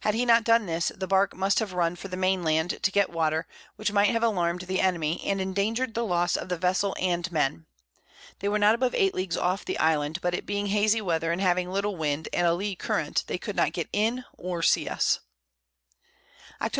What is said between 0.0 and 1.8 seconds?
Had he not done this, the Bark must have